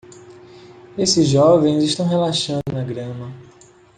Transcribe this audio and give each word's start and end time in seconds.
Esses 0.97 1.27
jovens 1.29 1.83
estão 1.83 2.07
relaxando 2.07 2.63
na 2.73 2.83
grama. 2.83 3.31